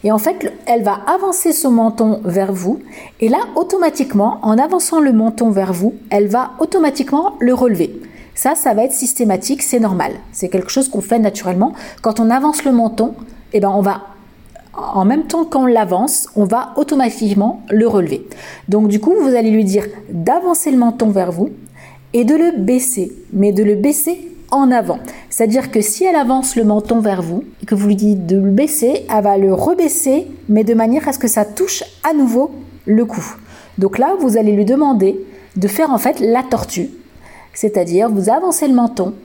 Et 0.03 0.11
en 0.11 0.17
fait, 0.17 0.53
elle 0.65 0.83
va 0.83 0.99
avancer 1.07 1.53
son 1.53 1.71
menton 1.71 2.21
vers 2.23 2.53
vous. 2.53 2.79
Et 3.19 3.29
là, 3.29 3.39
automatiquement, 3.55 4.39
en 4.43 4.57
avançant 4.57 4.99
le 4.99 5.11
menton 5.11 5.49
vers 5.49 5.73
vous, 5.73 5.95
elle 6.09 6.27
va 6.27 6.51
automatiquement 6.59 7.33
le 7.39 7.53
relever. 7.53 7.99
Ça, 8.37 8.53
ça 8.53 8.75
va 8.75 8.83
être 8.83 8.93
systématique, 8.93 9.63
c'est 9.63 9.79
normal. 9.79 10.11
C'est 10.31 10.47
quelque 10.47 10.69
chose 10.69 10.89
qu'on 10.89 11.01
fait 11.01 11.17
naturellement. 11.17 11.73
Quand 12.03 12.19
on 12.19 12.29
avance 12.29 12.63
le 12.65 12.71
menton, 12.71 13.15
eh 13.51 13.59
ben 13.59 13.69
on 13.69 13.81
va 13.81 14.03
en 14.75 15.05
même 15.05 15.23
temps 15.23 15.43
qu'on 15.43 15.65
l'avance, 15.65 16.27
on 16.35 16.45
va 16.45 16.73
automatiquement 16.75 17.63
le 17.71 17.87
relever. 17.87 18.27
Donc 18.69 18.89
du 18.89 18.99
coup, 18.99 19.15
vous 19.19 19.33
allez 19.33 19.49
lui 19.49 19.63
dire 19.63 19.87
d'avancer 20.11 20.69
le 20.69 20.77
menton 20.77 21.09
vers 21.09 21.31
vous 21.31 21.49
et 22.13 22.25
de 22.25 22.35
le 22.35 22.51
baisser, 22.59 23.11
mais 23.33 23.53
de 23.53 23.63
le 23.63 23.73
baisser 23.73 24.31
en 24.51 24.69
avant. 24.69 24.99
C'est-à-dire 25.31 25.71
que 25.71 25.81
si 25.81 26.03
elle 26.03 26.15
avance 26.15 26.55
le 26.55 26.63
menton 26.63 26.99
vers 26.99 27.23
vous 27.23 27.43
et 27.63 27.65
que 27.65 27.73
vous 27.73 27.87
lui 27.87 27.95
dites 27.95 28.27
de 28.27 28.37
le 28.37 28.51
baisser, 28.51 29.07
elle 29.09 29.23
va 29.23 29.39
le 29.39 29.51
rebaisser, 29.51 30.27
mais 30.47 30.63
de 30.63 30.75
manière 30.75 31.07
à 31.07 31.13
ce 31.13 31.17
que 31.17 31.27
ça 31.27 31.43
touche 31.43 31.83
à 32.07 32.13
nouveau 32.13 32.51
le 32.85 33.03
cou. 33.03 33.25
Donc 33.79 33.97
là, 33.97 34.13
vous 34.19 34.37
allez 34.37 34.51
lui 34.51 34.63
demander 34.63 35.19
de 35.55 35.67
faire 35.67 35.89
en 35.89 35.97
fait 35.97 36.19
la 36.19 36.43
tortue 36.43 36.91
c'est-à-dire 37.57 38.07
vous 38.07 38.29
avancez 38.29 38.67
le 38.67 38.75
menton 38.75 39.15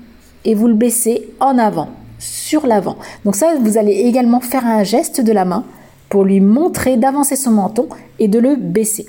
et 0.46 0.54
vous 0.54 0.66
le 0.66 0.72
baissez 0.74 1.28
en 1.38 1.58
avant, 1.58 1.88
sur 2.18 2.66
l'avant. 2.66 2.96
Donc 3.26 3.36
ça, 3.36 3.54
vous 3.60 3.76
allez 3.76 3.92
également 3.92 4.40
faire 4.40 4.66
un 4.66 4.84
geste 4.84 5.20
de 5.20 5.32
la 5.32 5.44
main 5.44 5.64
pour 6.08 6.24
lui 6.24 6.40
montrer 6.40 6.96
d'avancer 6.96 7.36
son 7.36 7.50
menton 7.50 7.88
et 8.18 8.28
de 8.28 8.38
le 8.38 8.56
baisser. 8.56 9.06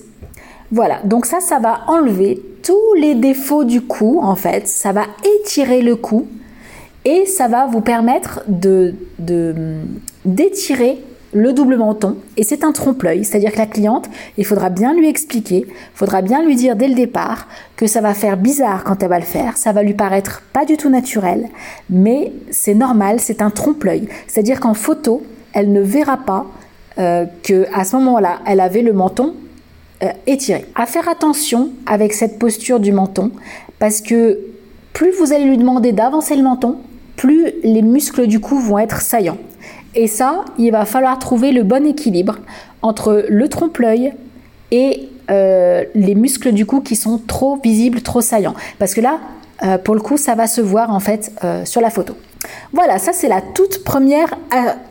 Voilà, 0.72 1.00
donc 1.06 1.25
ça, 1.25 1.39
ça 1.39 1.60
va 1.60 1.86
enlever 1.88 2.42
tous 2.63 2.94
les 3.00 3.15
défauts 3.15 3.63
du 3.63 3.80
cou, 3.80 4.20
en 4.22 4.36
fait. 4.36 4.68
Ça 4.68 4.92
va 4.92 5.06
étirer 5.39 5.82
le 5.82 5.96
cou 5.96 6.27
et 7.06 7.25
ça 7.25 7.48
va 7.48 7.65
vous 7.65 7.82
permettre 7.82 8.42
de 8.50 8.94
d'étirer 10.25 11.01
le 11.34 11.54
double 11.54 11.78
menton 11.78 12.18
et 12.38 12.44
c'est 12.44 12.63
un 12.63 12.72
trompe-l'œil, 12.72 13.24
c'est-à-dire 13.24 13.52
que 13.52 13.58
la 13.58 13.66
cliente, 13.66 14.10
il 14.38 14.46
faudra 14.46 14.70
bien 14.70 14.94
lui 14.94 15.08
expliquer, 15.08 15.66
il 15.68 15.98
faudra 15.98 16.22
bien 16.22 16.44
lui 16.44 16.56
dire 16.56 16.75
dès 16.75 16.88
le 16.88 16.96
départ 16.96 17.48
que 17.75 17.88
ça 17.88 18.02
va 18.02 18.13
faire 18.13 18.38
bizarre 18.38 18.84
quand 18.84 19.02
elle 19.04 19.10
va 19.10 19.20
le 19.20 19.25
faire, 19.25 19.58
ça 19.58 19.72
va 19.72 19.84
lui 19.84 19.94
paraître 19.94 20.42
pas 20.54 20.66
du 20.66 20.78
tout 20.78 20.90
naturel, 20.90 21.50
mais 21.90 22.32
c'est 22.52 22.75
normal, 22.75 23.20
c'est 23.20 23.42
un 23.42 23.50
trompe-l'œil, 23.50 24.08
c'est-à-dire 24.28 24.60
qu'en 24.60 24.74
photo, 24.74 25.24
elle 25.54 25.72
ne 25.72 25.82
verra 25.82 26.18
pas 26.18 26.46
euh, 27.00 27.25
que 27.44 27.66
à 27.74 27.86
ce 27.86 27.96
moment-là, 27.96 28.40
elle 28.46 28.60
avait 28.60 28.82
le 28.82 28.94
menton 28.94 29.34
euh, 30.04 30.10
étiré. 30.28 30.66
À 30.75 30.86
faire 30.86 31.08
attention 31.10 31.70
avec 31.86 32.13
cette 32.13 32.38
posture 32.38 32.80
du 32.80 32.92
menton 32.92 33.32
parce 33.80 34.02
que 34.02 34.40
plus 34.94 35.12
vous 35.12 35.34
allez 35.34 35.46
lui 35.46 35.58
demander 35.58 35.92
d'avancer 35.92 36.36
le 36.36 36.44
menton, 36.44 36.78
plus 37.16 37.52
les 37.63 37.82
muscles 37.82 38.28
du 38.28 38.40
cou 38.40 38.60
vont 38.60 38.78
être 38.78 39.02
saillants. 39.02 39.38
Et 39.96 40.08
ça, 40.08 40.46
il 40.58 40.72
va 40.72 40.86
falloir 40.86 41.20
trouver 41.20 41.52
le 41.52 41.64
bon 41.64 41.86
équilibre 41.86 42.38
entre 42.82 43.26
le 43.30 43.48
trompe-l'œil 43.48 44.14
et 44.72 45.10
euh, 45.30 45.84
les 45.94 46.16
muscles 46.16 46.52
du 46.52 46.66
cou 46.66 46.82
qui 46.82 46.96
sont 46.96 47.20
trop 47.26 47.58
visibles, 47.58 48.02
trop 48.02 48.22
saillants. 48.22 48.56
Parce 48.80 48.94
que 48.94 49.02
là, 49.02 49.20
euh, 49.64 49.78
pour 49.78 49.96
le 49.96 50.02
coup, 50.02 50.18
ça 50.18 50.36
va 50.36 50.48
se 50.48 50.62
voir 50.62 50.92
en 50.92 51.00
fait 51.00 51.32
euh, 51.44 51.64
sur 51.64 51.80
la 51.80 51.90
photo. 51.90 52.16
Voilà, 52.74 52.98
ça 52.98 53.14
c'est 53.14 53.30
la 53.30 53.40
toute 53.40 53.84
première 53.84 54.38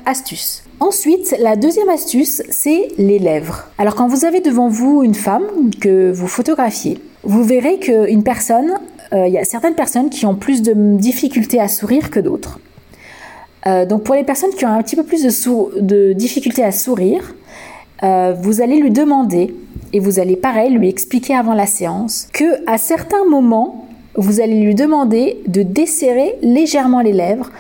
astuce. 0.06 0.64
Ensuite, 0.80 1.37
la 1.38 1.54
deuxième 1.54 1.90
astuce, 1.90 2.42
c'est 2.49 2.88
les 2.97 3.18
lèvres. 3.18 3.68
Alors 3.76 3.94
quand 3.94 4.09
vous 4.09 4.25
avez 4.25 4.40
devant 4.40 4.68
vous 4.68 5.02
une 5.02 5.14
femme 5.14 5.44
que 5.80 6.11
vous 6.11 6.28
photographiez, 6.28 6.99
vous 7.25 7.44
verrez 7.44 7.78
qu'une 7.78 8.25
personne, 8.25 8.78
il 9.12 9.28
y 9.28 9.37
a 9.37 9.44
certaines 9.44 9.75
personnes 9.75 10.09
qui 10.09 10.25
ont 10.25 10.35
plus 10.35 10.62
de 10.62 10.73
difficultés 10.97 11.61
à 11.61 11.68
sourire 11.68 12.11
que 12.11 12.21
d'autres. 12.21 12.59
Euh, 13.66 13.87
donc 13.87 14.02
pour 14.02 14.14
les 14.14 14.25
personnes 14.25 14.50
qui 14.50 14.64
ont 14.64 14.73
un 14.73 14.83
petit 14.83 14.97
peu 14.97 15.04
plus 15.04 15.23
de, 15.23 15.81
de 15.81 16.12
difficultés 16.12 16.64
à 16.64 16.73
sourire, 16.73 17.35
euh, 18.02 18.35
vous 18.40 18.61
allez 18.61 18.76
lui 18.76 18.90
demander 18.90 19.54
et 19.92 20.00
vous 20.00 20.19
allez 20.19 20.37
pareil 20.37 20.71
lui 20.71 20.88
expliquer 20.88 21.35
avant 21.35 21.54
la 21.54 21.66
séance 21.66 22.28
que 22.33 22.69
à 22.69 22.78
certains 22.78 23.25
moments 23.25 23.87
vous 24.14 24.40
allez 24.40 24.61
lui 24.61 24.75
demander 24.75 25.40
de 25.47 25.62
desserrer 25.62 26.37
légèrement 26.42 27.00
les 27.00 27.12
lèvres. 27.12 27.50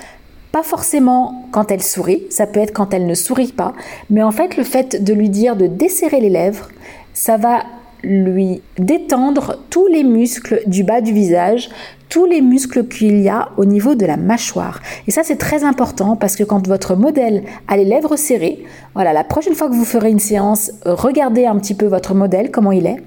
Pas 0.50 0.62
forcément 0.62 1.46
quand 1.50 1.70
elle 1.70 1.82
sourit, 1.82 2.24
ça 2.28 2.46
peut 2.46 2.60
être 2.60 2.74
quand 2.74 2.92
elle 2.92 3.06
ne 3.06 3.14
sourit 3.14 3.52
pas, 3.52 3.72
mais 4.10 4.22
en 4.22 4.32
fait 4.32 4.56
le 4.56 4.64
fait 4.64 5.02
de 5.02 5.14
lui 5.14 5.30
dire 5.30 5.56
de 5.56 5.66
desserrer 5.66 6.20
les 6.20 6.28
lèvres, 6.28 6.68
ça 7.14 7.38
va 7.38 7.62
lui 8.02 8.62
détendre 8.78 9.58
tous 9.70 9.86
les 9.86 10.02
muscles 10.02 10.62
du 10.66 10.84
bas 10.84 11.00
du 11.00 11.12
visage, 11.12 11.70
tous 12.08 12.26
les 12.26 12.40
muscles 12.42 12.86
qu'il 12.86 13.20
y 13.20 13.28
a 13.28 13.48
au 13.56 13.64
niveau 13.64 13.94
de 13.94 14.04
la 14.04 14.16
mâchoire. 14.16 14.80
Et 15.06 15.10
ça, 15.10 15.22
c'est 15.24 15.36
très 15.36 15.64
important 15.64 16.16
parce 16.16 16.36
que 16.36 16.44
quand 16.44 16.66
votre 16.66 16.94
modèle 16.94 17.42
a 17.68 17.76
les 17.76 17.84
lèvres 17.84 18.16
serrées, 18.16 18.64
voilà, 18.94 19.12
la 19.12 19.24
prochaine 19.24 19.54
fois 19.54 19.68
que 19.68 19.74
vous 19.74 19.84
ferez 19.84 20.10
une 20.10 20.18
séance, 20.18 20.72
regardez 20.84 21.46
un 21.46 21.56
petit 21.56 21.74
peu 21.74 21.86
votre 21.86 22.14
modèle, 22.14 22.50
comment 22.50 22.72
il 22.72 22.86
est. 22.86 22.98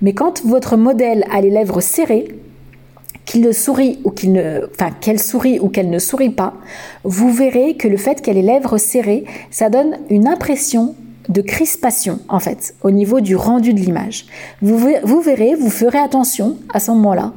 Mais 0.00 0.14
quand 0.14 0.44
votre 0.46 0.76
modèle 0.76 1.24
a 1.30 1.40
les 1.40 1.50
lèvres 1.50 1.80
serrées, 1.80 2.28
qu'il 3.24 3.52
sourit 3.54 4.00
ou 4.04 4.10
qu'il 4.10 4.32
ne, 4.32 4.68
enfin 4.72 4.90
qu'elle 5.00 5.18
sourit 5.18 5.58
ou 5.58 5.68
qu'elle 5.68 5.90
ne 5.90 5.98
sourit 5.98 6.30
pas, 6.30 6.54
vous 7.04 7.32
verrez 7.32 7.76
que 7.76 7.88
le 7.88 7.96
fait 7.96 8.20
qu'elle 8.20 8.36
ait 8.36 8.42
les 8.42 8.46
lèvres 8.46 8.78
serrées, 8.78 9.24
ça 9.50 9.70
donne 9.70 9.98
une 10.10 10.28
impression 10.28 10.94
de 11.28 11.40
crispation 11.40 12.18
en 12.28 12.38
fait 12.38 12.74
au 12.82 12.90
niveau 12.90 13.20
du 13.20 13.36
rendu 13.36 13.72
de 13.72 13.80
l'image. 13.80 14.26
Vous, 14.62 14.78
verrez, 15.20 15.54
vous 15.54 15.70
ferez 15.70 15.98
attention 15.98 16.56
à 16.72 16.80
ce 16.80 16.90
moment-là, 16.92 17.32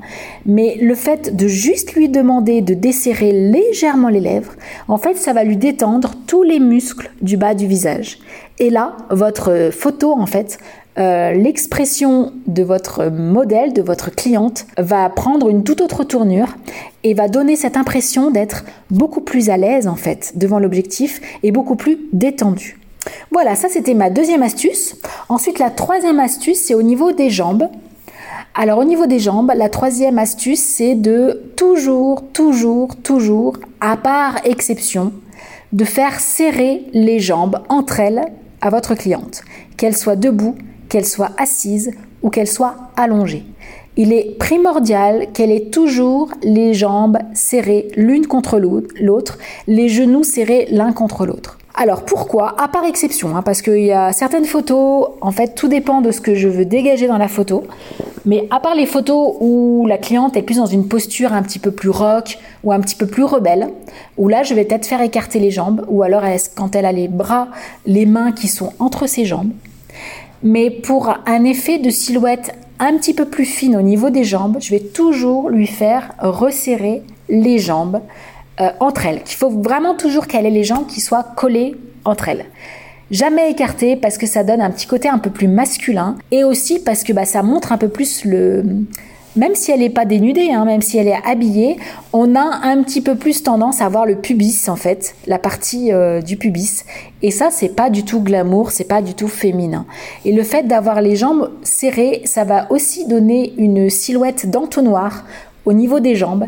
mais 0.46 0.78
le 0.82 0.96
fait 0.96 1.36
de 1.36 1.48
juste 1.48 1.94
lui 1.94 2.10
demander 2.10 2.62
de 2.62 2.74
desserrer 2.74 3.32
légèrement 3.32 4.10
les 4.10 4.20
lèvres, 4.20 4.54
en 4.88 4.98
fait 4.98 5.18
ça 5.18 5.34
va 5.34 5.44
lui 5.44 5.58
détendre 5.58 6.14
tous 6.28 6.44
les 6.44 6.60
muscles 6.60 7.12
du 7.22 7.38
bas 7.38 7.54
du 7.54 7.68
visage. 7.68 8.20
Et 8.60 8.70
là, 8.70 8.98
votre 9.10 9.70
photo 9.72 10.14
en 10.14 10.26
fait 10.26 10.58
euh, 10.98 11.34
l'expression 11.34 12.34
de 12.48 12.64
votre 12.64 13.10
modèle, 13.10 13.72
de 13.72 13.84
votre 13.84 14.10
cliente, 14.10 14.66
va 14.80 15.08
prendre 15.10 15.48
une 15.48 15.64
toute 15.64 15.80
autre 15.80 16.04
tournure 16.04 16.56
et 17.04 17.14
va 17.14 17.28
donner 17.28 17.56
cette 17.56 17.78
impression 17.78 18.32
d'être 18.32 18.66
beaucoup 18.90 19.22
plus 19.22 19.52
à 19.52 19.58
l'aise 19.58 19.88
en 19.88 19.96
fait 19.96 20.34
devant 20.36 20.58
l'objectif 20.58 21.22
et 21.44 21.52
beaucoup 21.52 21.76
plus 21.76 22.00
détendu. 22.14 22.80
Voilà, 23.32 23.56
ça 23.56 23.70
c'était 23.70 23.94
ma 23.94 24.10
deuxième 24.10 24.44
astuce. 24.44 24.96
Ensuite, 25.30 25.60
la 25.60 25.70
troisième 25.70 26.20
astuce, 26.20 26.60
c'est 26.60 26.74
au 26.74 26.82
niveau 26.82 27.12
des 27.12 27.30
jambes. 27.30 27.70
Alors 28.56 28.80
au 28.80 28.84
niveau 28.84 29.06
des 29.06 29.20
jambes, 29.20 29.52
la 29.56 29.70
troisième 29.70 30.18
astuce, 30.18 30.62
c'est 30.62 30.96
de 30.96 31.52
toujours, 31.56 32.24
toujours, 32.34 32.96
toujours, 32.96 33.58
à 33.82 33.98
part 33.98 34.38
exception, 34.46 35.14
de 35.74 35.86
faire 35.86 36.20
serrer 36.20 36.86
les 36.94 37.20
jambes 37.20 37.60
entre 37.70 38.00
elles 38.00 38.26
à 38.62 38.70
votre 38.70 38.96
cliente, 38.96 39.44
qu'elle 39.78 39.96
soit 39.96 40.16
debout, 40.16 40.56
qu'elle 40.90 41.06
soit 41.06 41.32
assise 41.38 41.92
ou 42.24 42.30
qu'elle 42.30 42.48
soit 42.48 42.76
allongée. 42.96 43.46
Il 43.96 44.14
est 44.14 44.38
primordial 44.38 45.28
qu'elle 45.34 45.52
ait 45.52 45.70
toujours 45.70 46.32
les 46.44 46.74
jambes 46.74 47.18
serrées 47.34 47.88
l'une 47.96 48.28
contre 48.28 48.60
l'autre, 48.60 49.38
les 49.68 49.90
genoux 49.90 50.24
serrés 50.24 50.68
l'un 50.72 50.94
contre 50.94 51.26
l'autre. 51.26 51.57
Alors 51.80 52.06
pourquoi? 52.06 52.56
À 52.60 52.68
part 52.68 52.86
exception, 52.86 53.38
hein, 53.38 53.44
parce 53.44 53.62
qu'il 53.62 53.86
y 53.86 53.92
a 53.92 54.12
certaines 54.12 54.46
photos, 54.46 55.10
en 55.22 55.30
fait 55.30 55.54
tout 55.54 55.68
dépend 55.68 56.02
de 56.02 56.10
ce 56.10 56.20
que 56.20 56.34
je 56.34 56.48
veux 56.48 56.66
dégager 56.66 57.06
dans 57.06 57.20
la 57.20 57.28
photo, 57.28 57.66
mais 58.26 58.48
à 58.50 58.60
part 58.60 58.74
les 58.74 58.88
photos 58.88 59.36
où 59.40 59.86
la 59.88 60.00
cliente 60.00 60.36
est 60.36 60.42
plus 60.42 60.58
dans 60.58 60.66
une 60.66 60.88
posture 60.88 61.34
un 61.34 61.44
petit 61.44 61.60
peu 61.60 61.70
plus 61.70 61.92
rock 61.92 62.40
ou 62.64 62.72
un 62.72 62.80
petit 62.80 62.96
peu 62.96 63.06
plus 63.06 63.24
rebelle, 63.24 63.70
où 64.18 64.28
là 64.28 64.42
je 64.42 64.56
vais 64.56 64.66
peut-être 64.66 64.88
faire 64.88 65.02
écarter 65.02 65.40
les 65.40 65.52
jambes, 65.52 65.86
ou 65.88 66.02
alors 66.02 66.24
quand 66.56 66.76
elle 66.76 66.88
a 66.88 66.92
les 66.92 67.08
bras, 67.08 67.50
les 67.86 68.08
mains 68.08 68.32
qui 68.32 68.48
sont 68.48 68.74
entre 68.80 69.06
ses 69.06 69.26
jambes, 69.26 69.52
mais 70.42 70.72
pour 70.72 71.14
un 71.28 71.44
effet 71.44 71.78
de 71.78 71.92
silhouette 71.92 72.56
un 72.80 72.98
petit 72.98 73.14
peu 73.14 73.26
plus 73.26 73.46
fine 73.46 73.76
au 73.76 73.84
niveau 73.84 74.10
des 74.10 74.24
jambes, 74.24 74.58
je 74.60 74.72
vais 74.72 74.80
toujours 74.80 75.52
lui 75.52 75.68
faire 75.68 76.16
resserrer 76.22 77.04
les 77.30 77.60
jambes 77.60 78.02
euh, 78.62 78.70
entre 78.80 79.06
elles. 79.06 79.22
Il 79.26 79.36
faut 79.36 79.50
vraiment 79.50 79.96
toujours 79.96 80.28
qu'elle 80.28 80.46
ait 80.46 80.52
les 80.52 80.64
jambes 80.64 80.88
qui 80.88 81.02
soient 81.02 81.24
collées 81.36 81.76
entre 82.06 82.30
elles. 82.30 82.46
Jamais 83.10 83.52
écartées 83.52 83.96
parce 83.96 84.18
que 84.18 84.26
ça 84.26 84.44
donne 84.44 84.62
un 84.62 84.70
petit 84.70 84.88
côté 84.88 85.08
un 85.08 85.18
peu 85.18 85.30
plus 85.30 85.48
masculin 85.48 86.18
et 86.32 86.44
aussi 86.44 86.80
parce 86.80 87.04
que 87.04 87.14
bah, 87.14 87.26
ça 87.26 87.42
montre 87.42 87.72
un 87.72 87.78
peu 87.78 87.88
plus 87.88 88.26
le, 88.26 88.64
même 89.38 89.56
si 89.56 89.72
elle 89.72 89.80
n'est 89.80 89.90
pas 89.90 90.06
dénudée, 90.06 90.52
hein, 90.52 90.66
même 90.66 90.82
si 90.82 90.98
elle 90.98 91.08
est 91.08 91.20
habillée, 91.26 91.78
on 92.12 92.36
a 92.36 92.60
un 92.64 92.82
petit 92.84 93.02
peu 93.02 93.16
plus 93.16 93.44
tendance 93.44 93.82
à 93.82 93.88
voir 93.88 94.06
le 94.06 94.16
pubis 94.16 94.68
en 94.68 94.76
fait, 94.76 95.16
la 95.28 95.38
partie 95.38 95.94
euh, 95.94 96.22
du 96.22 96.38
pubis. 96.38 96.84
Et 97.22 97.32
ça, 97.32 97.50
c'est 97.52 97.70
pas 97.70 97.90
du 97.90 98.04
tout 98.04 98.22
glamour, 98.22 98.72
c'est 98.72 98.88
pas 98.88 99.02
du 99.02 99.14
tout 99.14 99.28
féminin. 99.28 99.86
Et 100.26 100.32
le 100.34 100.44
fait 100.44 100.68
d'avoir 100.68 101.02
les 101.02 101.16
jambes 101.16 101.52
serrées, 101.64 102.24
ça 102.26 102.44
va 102.44 102.70
aussi 102.72 103.08
donner 103.08 103.54
une 103.58 103.90
silhouette 103.90 104.50
d'entonnoir 104.50 105.24
au 105.66 105.74
niveau 105.74 106.00
des 106.00 106.16
jambes 106.16 106.48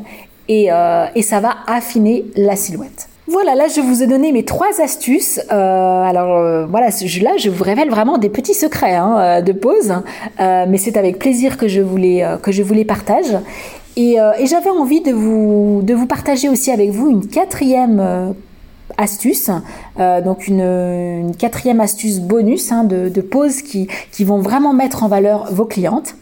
et, 0.50 0.72
euh, 0.72 1.06
et 1.16 1.22
ça 1.22 1.40
va 1.40 1.58
affiner 1.68 2.26
la 2.36 2.58
silhouette. 2.58 3.08
Voilà, 3.28 3.54
là 3.54 3.68
je 3.68 3.80
vous 3.80 4.02
ai 4.02 4.08
donné 4.08 4.32
mes 4.32 4.44
trois 4.44 4.82
astuces. 4.82 5.40
Euh, 5.52 6.04
alors 6.04 6.36
euh, 6.38 6.66
voilà, 6.66 6.88
là 6.88 7.32
je 7.38 7.50
vous 7.50 7.64
révèle 7.64 7.92
vraiment 7.92 8.18
des 8.18 8.30
petits 8.30 8.56
secrets 8.56 8.96
hein, 8.96 9.42
de 9.42 9.52
pause, 9.54 9.94
mais 10.40 10.78
c'est 10.78 10.98
avec 10.98 11.20
plaisir 11.20 11.58
que 11.58 11.68
je 11.68 11.80
vous 11.80 11.96
les, 11.96 12.28
que 12.42 12.52
je 12.52 12.64
vous 12.64 12.84
partage. 12.84 13.38
Et, 13.96 14.18
j'avais 14.46 14.72
envie 14.72 15.02
de 15.02 15.12
vous, 15.12 15.82
de 15.84 15.94
vous 15.94 16.08
partager 16.08 16.50
aussi 16.50 16.72
avec 16.72 16.90
vous 16.90 17.10
une 17.10 17.28
quatrième 17.28 18.34
astuce, 18.98 19.52
donc 19.98 20.48
une, 20.48 21.32
quatrième 21.38 21.82
astuce 21.82 22.20
bonus 22.20 22.72
hein, 22.72 22.84
de, 22.84 23.10
de 23.10 23.22
pause 23.22 23.62
qui, 23.62 23.88
qui 24.12 24.24
vont 24.24 24.40
vraiment 24.40 24.74
mettre 24.74 25.04
en 25.04 25.08
valeur 25.08 25.50
vos 25.52 25.66
clientes. 25.66 26.16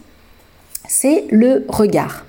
C'est 0.86 1.24
le 1.30 1.64
regard. 1.68 2.26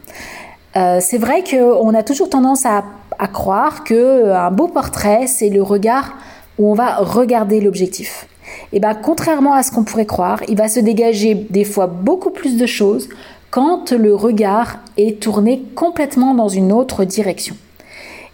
C'est 0.74 1.18
vrai 1.18 1.44
qu'on 1.44 1.94
a 1.94 2.04
toujours 2.04 2.30
tendance 2.30 2.66
à 2.66 2.84
à 3.20 3.28
croire 3.28 3.84
que 3.84 3.94
euh, 3.94 4.40
un 4.40 4.50
beau 4.50 4.68
portrait, 4.68 5.28
c'est 5.28 5.50
le 5.50 5.62
regard 5.62 6.16
où 6.58 6.72
on 6.72 6.74
va 6.74 6.96
regarder 6.96 7.60
l'objectif. 7.60 8.28
Et 8.72 8.78
eh 8.78 8.80
bien, 8.80 8.96
contrairement 8.96 9.54
à 9.54 9.62
ce 9.62 9.72
qu'on 9.72 9.84
pourrait 9.84 10.08
croire, 10.08 10.42
il 10.48 10.58
va 10.58 10.68
se 10.68 10.80
dégager 10.80 11.36
des 11.36 11.64
fois 11.64 11.86
beaucoup 11.86 12.32
plus 12.32 12.58
de 12.58 12.66
choses 12.66 13.10
quand 13.52 13.92
le 13.92 14.16
regard 14.16 14.80
est 14.98 15.22
tourné 15.22 15.64
complètement 15.76 16.34
dans 16.34 16.48
une 16.48 16.72
autre 16.72 17.04
direction. 17.04 17.56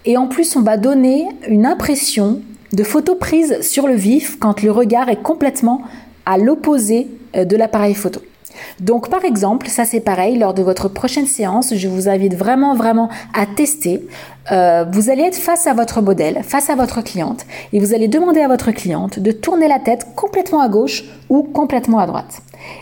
Et 0.06 0.18
en 0.18 0.28
plus, 0.28 0.56
on 0.56 0.62
va 0.62 0.78
donner 0.78 1.28
une 1.48 1.66
impression 1.66 2.42
de 2.72 2.84
photo 2.84 3.16
prise 3.16 3.62
sur 3.62 3.88
le 3.88 3.96
vif 3.96 4.38
quand 4.40 4.62
le 4.62 4.72
regard 4.72 5.10
est 5.10 5.22
complètement 5.22 5.82
à 6.26 6.38
l'opposé 6.38 7.08
euh, 7.36 7.44
de 7.44 7.58
l'appareil 7.58 7.96
photo. 7.96 8.22
Donc 8.80 9.10
par 9.10 9.26
exemple, 9.26 9.68
ça 9.68 9.86
c'est 9.86 10.00
pareil, 10.00 10.38
lors 10.38 10.54
de 10.54 10.64
votre 10.64 10.88
prochaine 10.88 11.26
séance, 11.26 11.74
je 11.76 11.88
vous 11.88 12.10
invite 12.10 12.36
vraiment 12.36 12.76
vraiment 12.76 13.10
à 13.34 13.46
tester. 13.46 14.08
Euh, 14.52 14.86
vous 14.92 15.10
allez 15.10 15.24
être 15.24 15.36
face 15.36 15.68
à 15.68 15.74
votre 15.74 16.02
modèle, 16.02 16.42
face 16.44 16.70
à 16.70 16.76
votre 16.76 17.02
cliente, 17.02 17.46
et 17.74 17.80
vous 17.80 17.94
allez 17.94 18.08
demander 18.08 18.42
à 18.42 18.48
votre 18.48 18.72
cliente 18.72 19.20
de 19.20 19.32
tourner 19.32 19.68
la 19.68 19.80
tête 19.80 20.08
complètement 20.16 20.62
à 20.62 20.70
gauche 20.70 21.04
ou 21.30 21.44
complètement 21.44 22.00
à 22.00 22.06
droite. 22.06 22.42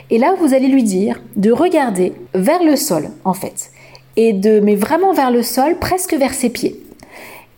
Et 0.10 0.18
là, 0.18 0.34
vous 0.40 0.54
allez 0.54 0.68
lui 0.68 0.84
dire 0.84 1.22
de 1.36 1.52
regarder 1.52 2.14
vers 2.34 2.64
le 2.64 2.76
sol 2.76 3.10
en 3.24 3.34
fait, 3.34 3.72
et 4.18 4.34
de 4.34 4.60
mais 4.60 4.76
vraiment 4.76 5.14
vers 5.14 5.32
le 5.32 5.44
sol, 5.44 5.78
presque 5.80 6.14
vers 6.14 6.34
ses 6.34 6.50
pieds. 6.50 6.80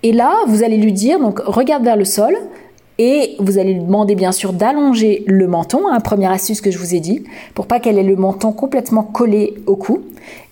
Et 0.03 0.11
là, 0.11 0.35
vous 0.47 0.63
allez 0.63 0.77
lui 0.77 0.93
dire 0.93 1.19
donc 1.19 1.39
regarde 1.39 1.83
vers 1.83 1.97
le 1.97 2.05
sol, 2.05 2.37
et 2.97 3.35
vous 3.39 3.57
allez 3.57 3.73
lui 3.73 3.81
demander 3.81 4.15
bien 4.15 4.31
sûr 4.31 4.53
d'allonger 4.53 5.23
le 5.27 5.47
menton, 5.47 5.87
hein, 5.89 5.99
première 5.99 6.31
astuce 6.31 6.61
que 6.61 6.71
je 6.71 6.77
vous 6.77 6.95
ai 6.95 6.99
dit, 6.99 7.23
pour 7.53 7.67
pas 7.67 7.79
qu'elle 7.79 7.97
ait 7.97 8.03
le 8.03 8.15
menton 8.15 8.51
complètement 8.51 9.03
collé 9.03 9.55
au 9.65 9.75
cou. 9.75 10.01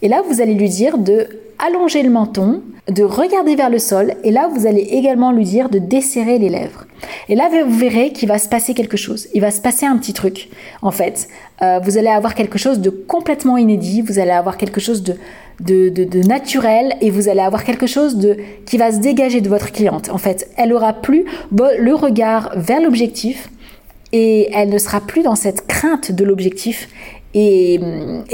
Et 0.01 0.07
là, 0.07 0.21
vous 0.27 0.41
allez 0.41 0.53
lui 0.53 0.69
dire 0.69 0.97
de 0.97 1.27
allonger 1.59 2.03
le 2.03 2.09
menton, 2.09 2.61
de 2.89 3.03
regarder 3.03 3.55
vers 3.55 3.69
le 3.69 3.79
sol, 3.79 4.15
et 4.23 4.31
là, 4.31 4.49
vous 4.53 4.67
allez 4.67 4.81
également 4.81 5.31
lui 5.31 5.45
dire 5.45 5.69
de 5.69 5.79
desserrer 5.79 6.37
les 6.37 6.49
lèvres. 6.49 6.85
Et 7.29 7.35
là, 7.35 7.49
vous 7.49 7.77
verrez 7.77 8.11
qu'il 8.11 8.27
va 8.27 8.37
se 8.37 8.49
passer 8.49 8.73
quelque 8.73 8.97
chose. 8.97 9.27
Il 9.33 9.41
va 9.41 9.51
se 9.51 9.61
passer 9.61 9.85
un 9.85 9.97
petit 9.97 10.13
truc. 10.13 10.49
En 10.81 10.91
fait, 10.91 11.27
euh, 11.61 11.79
vous 11.83 11.97
allez 11.97 12.09
avoir 12.09 12.35
quelque 12.35 12.57
chose 12.57 12.79
de 12.79 12.89
complètement 12.89 13.57
inédit, 13.57 14.01
vous 14.01 14.19
allez 14.19 14.31
avoir 14.31 14.57
quelque 14.57 14.81
chose 14.81 15.03
de 15.03 15.15
de, 15.59 16.27
naturel 16.27 16.95
et 17.01 17.09
vous 17.09 17.29
allez 17.29 17.41
avoir 17.41 17.63
quelque 17.63 17.87
chose 17.87 18.17
de 18.17 18.37
qui 18.65 18.77
va 18.77 18.91
se 18.91 18.97
dégager 18.97 19.41
de 19.41 19.49
votre 19.49 19.71
cliente. 19.71 20.09
En 20.09 20.17
fait, 20.17 20.49
elle 20.57 20.73
aura 20.73 20.93
plus 20.93 21.25
le 21.51 21.93
regard 21.93 22.51
vers 22.55 22.81
l'objectif 22.81 23.49
et 24.11 24.49
elle 24.53 24.69
ne 24.69 24.77
sera 24.77 25.01
plus 25.01 25.23
dans 25.23 25.35
cette 25.35 25.67
crainte 25.67 26.11
de 26.11 26.23
l'objectif 26.23 26.87
et, 27.35 27.79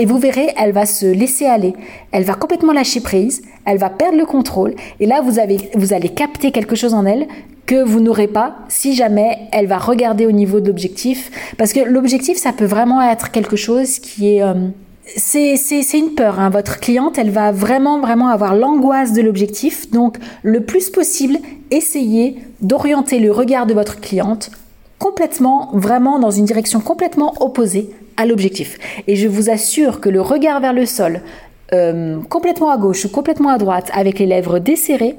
vous 0.05 0.17
verrez, 0.17 0.53
elle 0.57 0.73
va 0.73 0.85
se 0.85 1.05
laisser 1.05 1.45
aller. 1.45 1.73
Elle 2.11 2.23
va 2.23 2.33
complètement 2.33 2.73
lâcher 2.73 2.99
prise. 2.99 3.41
elle 3.65 3.77
va 3.77 3.89
perdre 3.89 4.17
le 4.17 4.25
contrôle 4.25 4.75
et 4.99 5.05
là 5.05 5.21
vous, 5.21 5.39
avez, 5.39 5.57
vous 5.75 5.93
allez 5.93 6.09
capter 6.09 6.51
quelque 6.51 6.75
chose 6.75 6.93
en 6.93 7.05
elle 7.05 7.27
que 7.65 7.83
vous 7.83 7.99
n'aurez 7.99 8.27
pas 8.27 8.57
si 8.67 8.95
jamais 8.95 9.37
elle 9.51 9.67
va 9.67 9.77
regarder 9.77 10.25
au 10.25 10.31
niveau 10.31 10.59
de 10.59 10.67
l'objectif. 10.67 11.31
Parce 11.57 11.71
que 11.71 11.79
l'objectif, 11.79 12.37
ça 12.37 12.51
peut 12.51 12.65
vraiment 12.65 13.01
être 13.01 13.31
quelque 13.31 13.55
chose 13.55 13.99
qui 13.99 14.35
est... 14.35 14.41
Euh, 14.41 14.69
c'est 15.15 15.97
une 15.97 16.15
peur. 16.15 16.39
Hein. 16.39 16.49
Votre 16.49 16.79
cliente, 16.79 17.17
elle 17.17 17.31
va 17.31 17.51
vraiment, 17.51 17.99
vraiment 17.99 18.29
avoir 18.29 18.55
l'angoisse 18.55 19.13
de 19.13 19.21
l'objectif. 19.21 19.89
Donc, 19.91 20.17
le 20.43 20.61
plus 20.61 20.89
possible, 20.89 21.37
essayez 21.71 22.37
d'orienter 22.61 23.19
le 23.19 23.31
regard 23.31 23.65
de 23.65 23.73
votre 23.73 23.99
cliente 23.99 24.51
complètement, 24.97 25.69
vraiment 25.73 26.19
dans 26.19 26.31
une 26.31 26.45
direction 26.45 26.81
complètement 26.81 27.33
opposée 27.39 27.89
à 28.17 28.25
l'objectif. 28.25 28.77
Et 29.07 29.15
je 29.15 29.27
vous 29.27 29.49
assure 29.49 30.01
que 30.01 30.09
le 30.09 30.21
regard 30.21 30.59
vers 30.59 30.73
le 30.73 30.85
sol, 30.85 31.21
euh, 31.71 32.17
complètement 32.29 32.71
à 32.71 32.77
gauche 32.77 33.05
ou 33.05 33.09
complètement 33.09 33.49
à 33.49 33.59
droite 33.59 33.91
avec 33.93 34.17
les 34.17 34.25
lèvres 34.25 34.57
desserrées, 34.57 35.15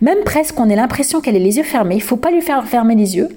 même 0.00 0.20
presque 0.24 0.58
on 0.58 0.70
ait 0.70 0.76
l'impression 0.76 1.20
qu'elle 1.20 1.36
ait 1.36 1.38
les 1.38 1.58
yeux 1.58 1.64
fermés, 1.64 1.96
il 1.96 2.02
faut 2.02 2.16
pas 2.16 2.30
lui 2.30 2.40
faire 2.40 2.64
fermer 2.66 2.94
les 2.94 3.16
yeux, 3.16 3.28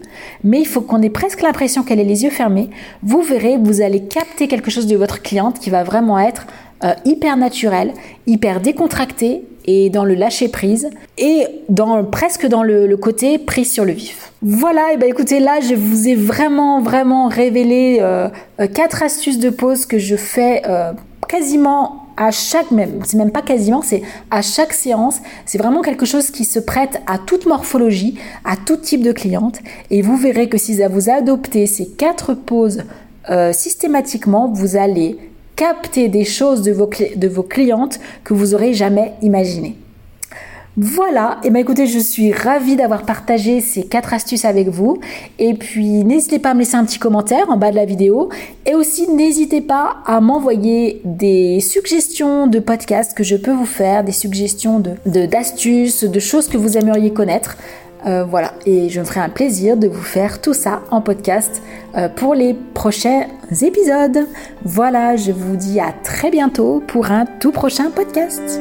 mais 0.45 0.62
il 0.62 0.65
faut 0.65 0.79
qu'on 0.79 1.01
ait 1.01 1.09
presque 1.09 1.41
l'impression 1.41 1.83
qu'elle 1.83 2.00
ait 2.00 2.05
les 2.05 2.24
yeux 2.24 2.29
fermés, 2.29 2.69
vous 3.03 3.21
verrez, 3.21 3.57
vous 3.57 3.81
allez 3.81 4.03
capter 4.03 4.47
quelque 4.47 4.71
chose 4.71 4.88
de 4.88 4.95
votre 4.95 5.21
cliente 5.21 5.59
qui 5.59 5.69
va 5.69 5.83
vraiment 5.83 6.17
être 6.17 6.47
euh, 6.85 6.93
hyper 7.03 7.35
naturel, 7.35 7.93
hyper 8.25 8.62
décontracté 8.62 9.43
et 9.65 9.89
dans 9.89 10.05
le 10.05 10.13
lâcher 10.13 10.47
prise 10.47 10.89
et 11.17 11.47
dans 11.67 12.05
presque 12.05 12.45
dans 12.45 12.63
le, 12.63 12.95
côté 12.95 13.38
prise 13.38 13.74
sur 13.74 13.83
le 13.83 13.91
vif. 13.91 14.31
Voilà, 14.41 14.93
et 14.93 14.97
ben 14.97 15.09
écoutez 15.09 15.39
là 15.41 15.59
je 15.59 15.75
vous 15.75 16.07
ai 16.07 16.15
vraiment 16.15 16.81
vraiment 16.81 17.27
révélé 17.27 17.97
euh, 18.00 18.29
quatre 18.74 19.03
astuces 19.03 19.39
de 19.39 19.50
pause 19.50 19.85
que 19.85 19.97
je 19.97 20.15
fais 20.15 20.62
quasiment 21.27 22.04
à 22.17 22.31
chaque 22.31 22.72
même, 22.72 23.00
c'est 23.03 23.17
même 23.17 23.31
pas 23.31 23.41
quasiment, 23.41 23.81
c'est 23.81 24.01
à 24.31 24.41
chaque 24.41 24.74
séance, 24.74 25.17
c'est 25.45 25.57
vraiment 25.57 25.81
quelque 25.81 26.05
chose 26.05 26.31
qui 26.31 26.45
se 26.45 26.60
prête 26.60 27.01
à 27.07 27.17
toute 27.17 27.45
morphologie, 27.45 28.17
à 28.43 28.55
tout 28.57 28.77
type 28.77 29.03
de 29.03 29.12
cliente. 29.12 29.60
Et 29.91 30.01
vous 30.01 30.17
verrez 30.17 30.50
que 30.50 30.57
si 30.57 30.79
vous 30.89 31.10
adoptez 31.10 31.67
ces 31.67 31.88
quatre 31.88 32.34
poses 32.34 32.84
euh, 33.29 33.53
systématiquement, 33.53 34.51
vous 34.51 34.75
allez 34.75 35.17
capter 35.55 36.10
des 36.10 36.25
choses 36.25 36.62
de 36.62 36.72
vos, 36.72 36.89
de 37.15 37.27
vos 37.27 37.43
clientes 37.43 38.00
que 38.24 38.34
vous 38.34 38.53
aurez 38.53 38.74
jamais 38.74 39.13
imaginées. 39.22 39.77
Voilà, 40.77 41.38
et 41.41 41.48
eh 41.48 41.50
bien 41.51 41.62
écoutez, 41.62 41.88
je 41.88 42.00
suis 42.00 42.34
ravie 42.34 42.75
d'avoir 42.75 43.03
partagé 43.03 43.62
ces 43.62 43.84
quatre 43.84 44.13
astuces 44.13 44.44
avec 44.44 44.67
vous. 44.67 45.00
Et 45.39 45.53
puis 45.53 46.03
n'hésitez 46.03 46.38
pas 46.38 46.50
à 46.50 46.53
me 46.53 46.60
laisser 46.60 46.75
un 46.75 46.84
petit 46.84 47.00
commentaire 47.00 47.50
en 47.50 47.55
bas 47.55 47.72
de 47.72 47.77
la 47.77 47.86
vidéo. 47.86 48.29
Et 48.65 48.75
aussi 48.75 49.10
n'hésitez 49.10 49.62
pas 49.62 49.98
à 50.05 50.20
m'envoyer 50.20 51.01
des 51.05 51.62
suggestions 51.62 52.48
de 52.48 52.60
podcasts 52.60 53.15
que 53.15 53.24
je 53.24 53.38
peux 53.38 53.53
vous 53.53 53.65
faire, 53.65 54.03
des 54.03 54.12
suggestions 54.12 54.79
de 54.79 55.25
d'astuces, 55.25 56.03
de, 56.03 56.20
choses 56.20 56.50
que 56.50 56.58
vous 56.58 56.77
aimeriez 56.77 57.13
connaître. 57.13 57.55
Euh, 58.05 58.24
voilà, 58.24 58.53
et 58.65 58.89
je 58.89 59.00
me 59.00 59.05
ferai 59.05 59.22
un 59.22 59.29
plaisir 59.29 59.77
de 59.77 59.88
vous 59.88 60.03
faire 60.03 60.41
tout 60.41 60.53
ça 60.53 60.82
en 60.91 61.01
podcast 61.01 61.63
euh, 61.96 62.10
pour 62.10 62.36
les 62.36 62.53
prochains 62.53 63.27
épisodes. 63.62 64.27
Voilà, 64.63 65.15
je 65.15 65.32
vous 65.32 65.55
dis 65.55 65.79
à 65.79 65.94
très 66.03 66.29
bientôt 66.29 66.84
pour 66.86 67.12
un 67.12 67.25
tout 67.25 67.51
prochain 67.51 67.89
podcast. 67.89 68.60